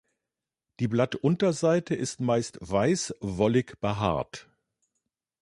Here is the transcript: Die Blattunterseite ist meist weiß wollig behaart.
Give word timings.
Die 0.79 0.87
Blattunterseite 0.87 1.93
ist 1.93 2.21
meist 2.21 2.57
weiß 2.59 3.13
wollig 3.21 3.79
behaart. 3.81 4.49